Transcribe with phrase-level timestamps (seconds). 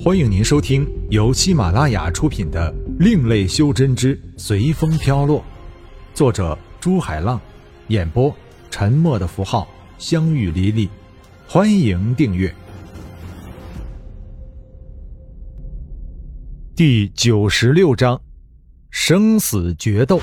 [0.00, 5.40] 欢迎您收听由喜马拉雅出品的《另类修真之随风飘落》，
[6.14, 7.40] 作者朱海浪，
[7.88, 8.32] 演播
[8.70, 9.66] 沉默的符号、
[9.98, 10.88] 相遇离离。
[11.48, 12.54] 欢迎订阅。
[16.76, 18.20] 第九十六章：
[18.90, 20.20] 生死决斗。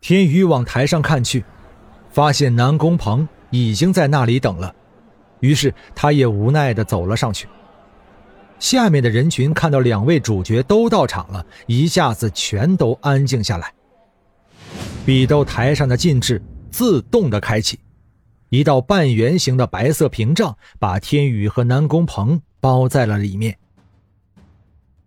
[0.00, 1.44] 天宇往台上看去，
[2.10, 4.74] 发现南宫鹏已经在那里等了。
[5.42, 7.48] 于是他也无奈地走了上去。
[8.60, 13.74] 下面的人群看到两位主角都到场了，一下子全都安静下来。
[15.04, 17.76] 比斗台上的禁制自动的开启，
[18.50, 23.58] 一道半圆形的白色屏障把天宇和南宫鹏包在了里面。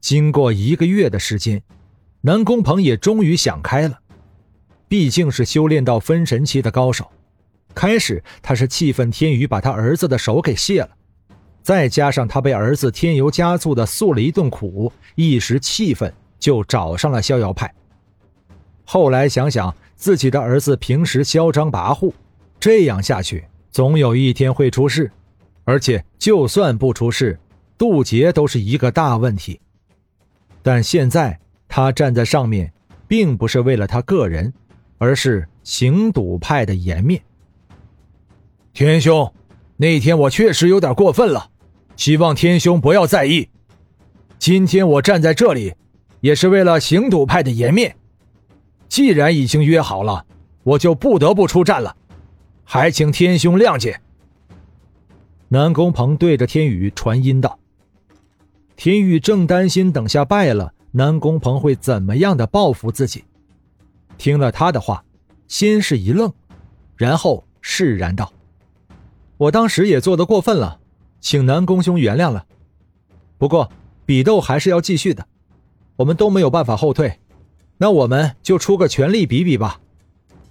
[0.02, 1.63] 经过一个月的时间，
[2.20, 3.98] 南宫鹏也终于想开了，
[4.90, 7.09] 毕竟是修炼到分神期的高手。
[7.75, 10.89] 开始他是气愤天宇把他儿子的手给卸了，
[11.61, 17.71] 再加上他被儿子添油加醋的诉了一顿苦，一时气愤就找上了逍遥派。
[18.85, 22.13] 后来想想自己的儿子平时嚣张跋扈，
[22.59, 25.12] 这样下去总有一天会出事，
[25.63, 27.37] 而且就算不出事，
[27.77, 29.60] 渡劫都是一个大问题。
[30.63, 32.71] 但现在他站在上面，
[33.07, 34.54] 并不是为了他个人，
[34.98, 37.21] 而是行赌派的颜面。
[38.76, 39.34] 天兄，
[39.77, 41.49] 那天我确实有点过分了，
[41.95, 43.48] 希望天兄不要在意。
[44.37, 45.73] 今天我站在这里，
[46.20, 47.95] 也是为了行赌派的颜面。
[48.90, 50.26] 既然已经约好了，
[50.63, 51.95] 我就不得不出战了，
[52.65, 54.01] 还请天兄谅解。
[55.48, 57.57] 南宫鹏对着天宇传音道
[58.76, 63.23] ：“天宇正担心等下败了，南宫鹏会怎么样的报复自己。
[64.17, 65.01] 听了他的话，
[65.47, 66.29] 先是一愣，
[66.97, 68.29] 然后释然道。”
[69.38, 70.80] 我当时也做的过分了，
[71.19, 72.46] 请南宫兄原谅了。
[73.38, 73.69] 不过
[74.06, 75.28] 比斗还是要继续的，
[75.97, 77.19] 我们都没有办法后退，
[77.78, 79.81] 那我们就出个全力比比吧，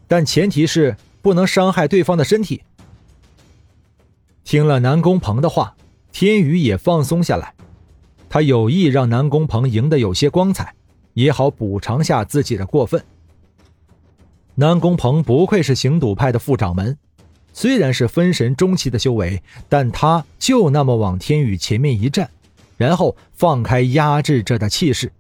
[0.07, 2.63] 但前提是不能伤害对方的身体。
[4.45, 5.75] 听了南宫鹏的话，
[6.13, 7.55] 天宇也放松下来，
[8.29, 10.75] 他有意让南宫鹏赢得有些光彩，
[11.15, 13.03] 也好补偿下自己的过分。
[14.57, 16.99] 南宫鹏不愧是行赌派的副掌门。
[17.57, 22.29] 虽然是分神中期的修为，但他就那么往天宇前面一站，
[22.77, 25.11] 然后放开压制着的气势，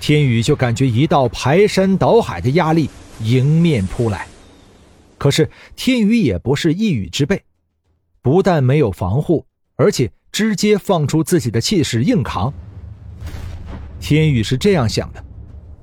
[0.00, 2.90] 天宇就感觉一道排山倒海的压力
[3.22, 4.26] 迎面扑来。
[5.16, 7.42] 可是天宇也不是一羽之辈，
[8.20, 9.46] 不但没有防护，
[9.76, 12.52] 而且直接放出自己的气势硬扛。
[13.98, 15.24] 天宇是这样想的：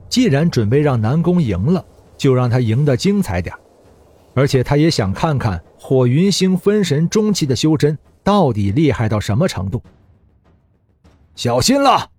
[0.07, 1.83] 既然准备让南宫赢了，
[2.15, 3.59] 就让他赢得精彩点儿。
[4.37, 9.81] 而且他也想看看火云星分神中期的修真到底厉害到什么程度。
[11.35, 12.11] 小心了！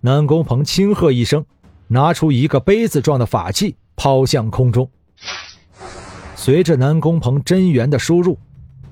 [0.00, 1.44] 南宫鹏轻喝一声，
[1.88, 4.88] 拿出一个杯子状的法器抛向空中。
[6.34, 8.38] 随着南宫鹏真元的输入，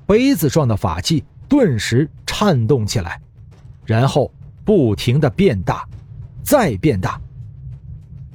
[0.04, 3.19] 杯子状的法器顿时颤动起来，
[3.87, 4.31] 然后
[4.66, 5.88] 不停的变大，
[6.43, 7.19] 再变大，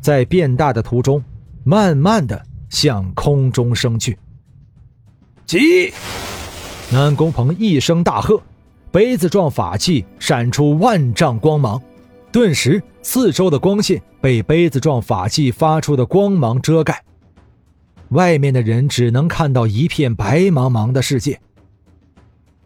[0.01, 1.23] 在变大的途中，
[1.63, 2.48] 慢慢的。
[2.69, 4.17] 向空中升去。
[5.45, 5.93] 急！
[6.91, 8.41] 南宫鹏一声大喝，
[8.91, 11.79] 杯子状法器闪出万丈光芒，
[12.31, 17.03] 顿时四周的光线被杯子状法器发出的光芒遮盖，
[18.09, 21.39] 外面的人只能看到一片白茫茫的世界。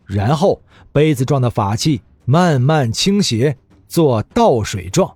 [0.06, 0.62] 然后，
[0.94, 5.14] 杯子状的法器慢慢倾斜，做倒水状。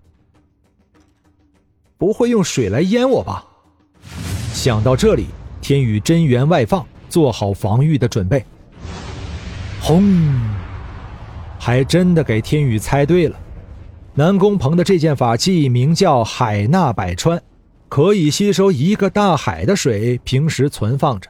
[1.98, 3.47] 不会用水来淹我吧？
[4.58, 5.28] 想到这里，
[5.62, 8.44] 天宇真元外放，做好防御的准备。
[9.80, 10.04] 轰！
[11.60, 13.40] 还真的给天宇猜对了。
[14.16, 17.40] 南宫鹏的这件法器名叫海纳百川，
[17.88, 21.30] 可以吸收一个大海的水，平时存放着。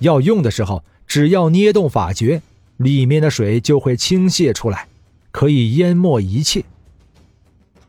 [0.00, 2.42] 要用的时候，只要捏动法诀，
[2.78, 4.88] 里面的水就会倾泻出来，
[5.30, 6.64] 可以淹没一切。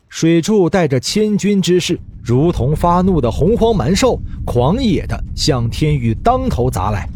[0.10, 2.00] 水柱带着千钧之势。
[2.21, 7.10] 如同发怒的洪荒蛮兽，狂野的向天宇当头砸来。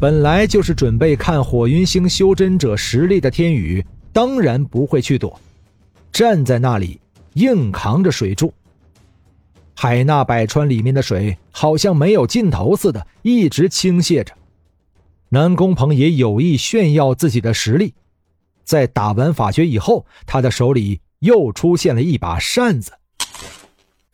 [0.00, 5.40] 本来就是准备看火云星修真者实力的天宇，当然不会去躲，
[6.12, 7.00] 站在那里
[7.34, 8.52] 硬扛着水柱。
[9.74, 14.32] 海纳百川里面的水好像没有尽头似的，一直倾泻着。
[15.30, 17.94] 南宫鹏也有意炫耀自己的实力，
[18.64, 22.92] 在打完法诀以后，他的手里又出现了一把扇子。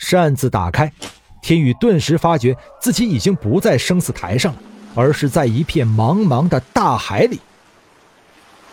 [0.06, 0.92] 扇子打开，
[1.40, 4.58] 天宇顿时发觉自己已经不在生死台上了，
[4.94, 7.40] 而是在一片茫茫的大海里。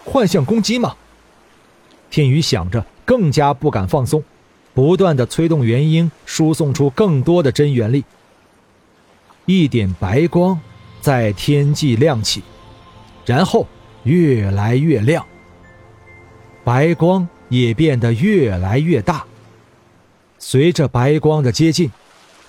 [0.04, 0.94] 幻象攻击吗？
[2.10, 4.22] 天宇想着，更加不敢放松，
[4.74, 8.04] 不断的催动元婴，输送出更多的真元力。
[9.46, 10.60] 一点白光
[11.00, 12.44] 在天际亮起，
[13.26, 13.66] 然后
[14.04, 15.26] 越来越亮。
[16.66, 19.26] 白光也变得越来越大。
[20.44, 21.92] 随着白光的接近，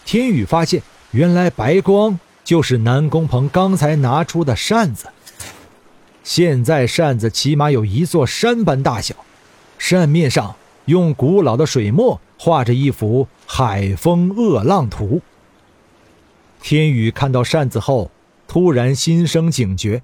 [0.06, 5.09] 天宇发现，原来白光就是南宫鹏刚才拿出的扇子。
[6.25, 9.15] 现在扇子起码有一座山般大小，
[9.77, 10.56] 扇面上
[10.87, 15.21] 用古老的水墨画着一幅海风恶浪图。
[16.62, 18.11] 天宇看到扇子后，
[18.49, 20.03] 突然心生警觉，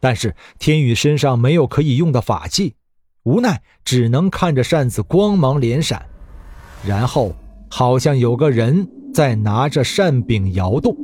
[0.00, 2.74] 但是天宇身上没有可以用的法器，
[3.22, 6.06] 无奈只能看着扇子光芒连闪，
[6.84, 7.34] 然后
[7.68, 10.96] 好像有个人在拿着扇柄摇动，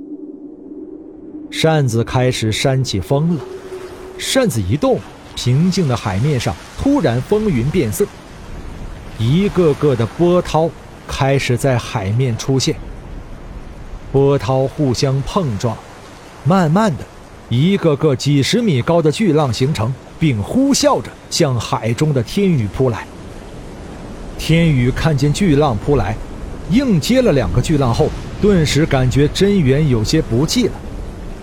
[1.50, 3.40] 扇子开始扇起风了。
[4.16, 4.98] 扇子一动，
[5.34, 8.06] 平静的海面上突然风云变色，
[9.18, 10.70] 一个个的波涛
[11.06, 12.76] 开始在海面出现。
[14.12, 15.76] 波涛互相碰撞，
[16.44, 17.04] 慢慢的，
[17.48, 23.04] 一个个几十米高的巨浪形成，并呼啸着向海中的天宇扑来。
[24.38, 26.16] 天宇看见巨浪扑来，
[26.70, 28.10] 硬接了两个巨浪后，
[28.40, 30.72] 顿时感觉真元有些不济了。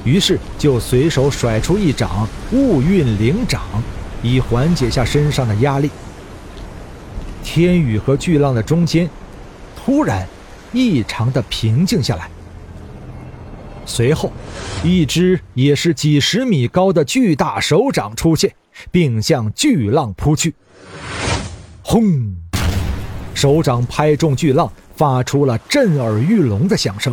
[0.03, 3.61] 于是就随手甩出一掌雾韵灵掌，
[4.23, 5.89] 以缓解下身上的压力。
[7.43, 9.09] 天宇和巨浪的中间，
[9.75, 10.27] 突然
[10.73, 12.29] 异常的平静下来。
[13.85, 14.31] 随后，
[14.83, 18.53] 一只也是几十米高的巨大手掌出现，
[18.91, 20.53] 并向巨浪扑去。
[21.81, 22.40] 轰！
[23.41, 27.11] 手掌拍中巨浪，发出了震耳欲聋的响声。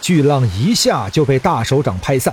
[0.00, 2.32] 巨浪一下就被大手掌拍散，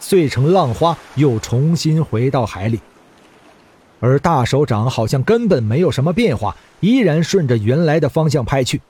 [0.00, 2.80] 碎成浪花，又重新回到海里。
[4.00, 8.80] 而大手掌好像根本没有什么变化，依然顺着原来的方向拍去。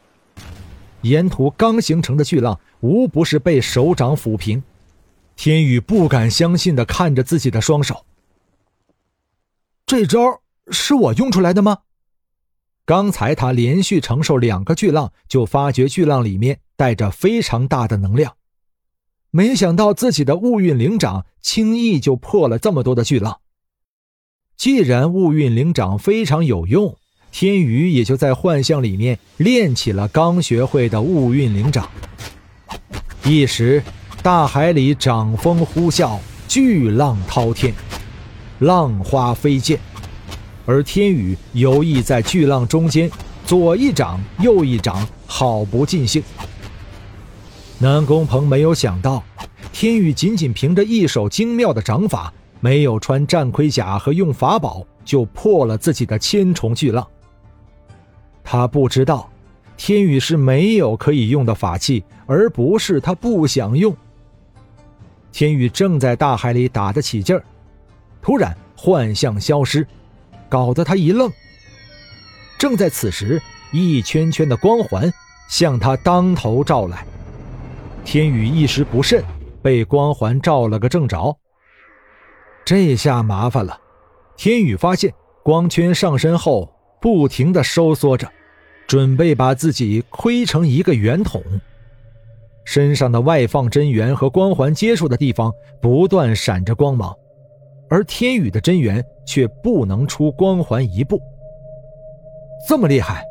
[1.01, 4.63] 沿途刚形成的巨浪，无不是被手掌抚平。
[5.35, 8.05] 天宇不敢相信地看着自己的双手。
[9.85, 10.21] 这招
[10.71, 11.79] 是我用出来的吗？
[12.87, 18.35] 刚才他连续承受两个巨浪，就发觉巨浪里面带着非常大的能量，
[19.31, 23.39] 没想到自己的雾韵灵掌轻易就破了这么多的巨浪。
[24.57, 26.97] 既然雾韵灵掌非常有用，
[27.33, 31.89] 天宇也就在幻象里面练起了刚学会的雾韵灵掌。
[33.25, 33.83] 一时，
[34.23, 37.75] 大海里掌风呼啸，巨浪滔天，
[38.59, 39.81] 浪花飞溅。
[40.67, 43.11] 而天宇游弋在巨浪中间，
[43.45, 46.23] 左一掌，右一掌，好不尽兴。
[47.79, 49.23] 南宫鹏没有想到，
[49.73, 57.07] 天宇仅仅凭着一手精妙的掌法，没有穿战盔甲和用法宝，就破了自己的千重巨浪。
[58.43, 59.29] 他不知道，
[59.77, 63.95] 天宇是没有可以用的法器，而不是他不想用。
[65.31, 67.45] 天宇正在大海里打得起劲儿，
[68.23, 69.87] 突然幻象消失。
[70.55, 71.33] 搞得他一愣。
[72.57, 73.43] 正在此时，
[73.73, 75.13] 一圈圈的光环
[75.49, 77.05] 向他当头照来，
[78.05, 79.25] 天宇一时不慎，
[79.61, 81.37] 被光环照了个正着。
[82.65, 83.81] 这下麻烦了，
[84.37, 85.13] 天宇发现
[85.43, 88.31] 光圈上身后不停的收缩着，
[88.87, 91.43] 准备把自己亏成一个圆筒。
[92.65, 95.53] 身上的外放真元和光环接触的地方
[95.83, 97.13] 不断闪着光芒。
[97.95, 101.23] 而天宇的真元却不能出光环一步，
[102.67, 103.25] 这么厉害！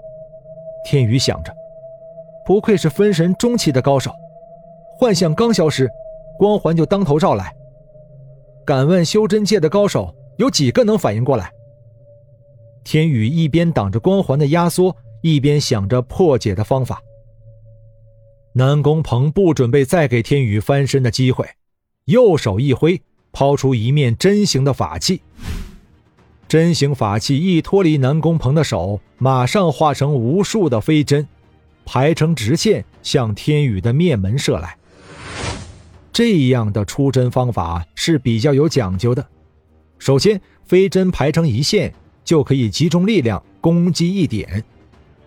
[0.86, 1.54] 天宇想着，
[2.46, 4.10] 不愧是分神中期的高手，
[4.98, 5.92] 幻象刚消失，
[6.40, 7.54] 光环就当头照来。
[8.66, 11.52] 敢问修真界的高手有几个能反应过来？
[12.86, 17.04] 天宇一边挡着光环的压缩，一边想着破解的方法。
[18.54, 21.46] 南宫鹏不准备再给天宇翻身的机会，
[22.06, 23.02] 右手一挥。
[23.34, 25.22] 抛出一面针形的法器，
[26.48, 31.28] 针形法器一脱离南宫鹏的手，马上化成无数的飞针，
[31.84, 34.78] 排成直线向天宇的面门射来。
[36.14, 39.28] 这样的出针方法是比较有讲究的。
[39.98, 41.92] 首先，飞针排成一线，
[42.24, 44.64] 就可以集中力量攻击一点。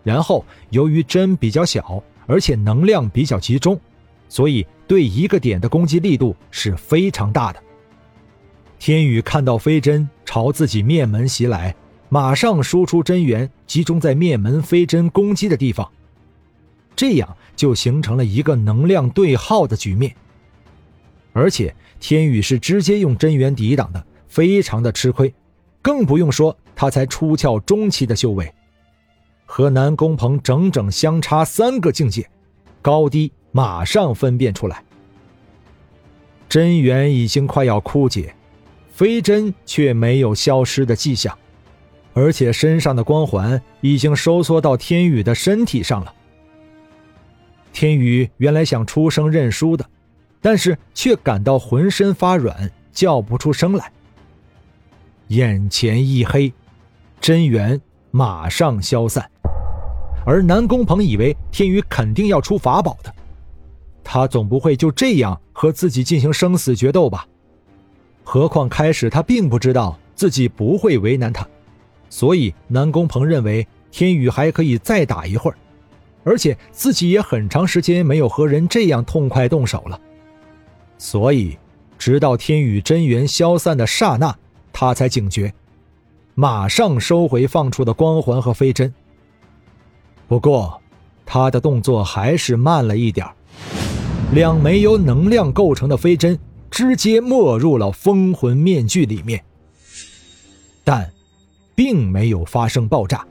[0.05, 3.77] 然后，由于针比较小，而且能量比较集中，
[4.29, 7.61] 所以对一个点的攻击力度是非常大的。
[8.79, 11.75] 天宇看到飞针朝自己面门袭来，
[12.09, 15.91] 马上输出真元，集中在面门飞针攻击的地方，
[16.95, 20.15] 这样就形成了一个能量对耗的局面。
[21.33, 25.35] 而且天宇是直接用真元抵挡的，非常的吃亏，
[25.83, 28.55] 更不用说他才出窍中期的修为，
[29.47, 32.29] 和南宫鹏整整相差三个境界，
[32.81, 34.85] 高低马上分辨出来。
[36.49, 38.33] 真元已经快要枯竭，
[38.97, 41.37] 飞针却没有消失的迹象，
[42.15, 46.15] 而且身上的光环已经收缩到天宇的身体上了。
[47.75, 49.85] 天宇原来想出声认输的，
[50.41, 53.93] 但是却感到浑身发软，叫不出声来。
[55.27, 56.51] 眼前一黑，
[57.21, 57.79] 真元
[58.11, 59.31] 马上消散，
[60.25, 63.15] 而南宫鹏以为天宇肯定要出法宝的。
[64.03, 67.29] 他总不会就这样和自己进行生死决斗吧？
[68.29, 71.47] 何况开始他并不知道自己不会为难他，
[72.11, 75.57] 所以南宫鹏认为天宇还可以再打一会儿，
[76.25, 80.01] 而且自己也很长时间没有和人这样痛快动手了。
[80.99, 81.57] 所以，
[81.97, 84.35] 直到天宇真元消散的刹那，
[84.73, 85.55] 他才警觉，
[86.35, 88.93] 马上收回放出的光环和飞针。
[90.27, 90.83] 不过，
[91.25, 93.25] 他的动作还是慢了一点。
[94.33, 96.37] 两枚由能量构成的飞针
[96.77, 99.43] 直接没入了封魂面具里面，
[100.85, 101.11] 但
[101.75, 103.27] 并没有发生爆炸。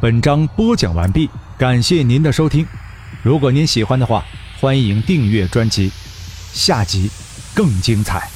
[0.00, 2.66] 本章播讲完毕，感谢您的收听。
[3.22, 4.24] 如果您喜欢的话，
[4.60, 5.88] 欢迎订阅专辑，
[6.52, 7.08] 下集
[7.54, 8.31] 更精彩。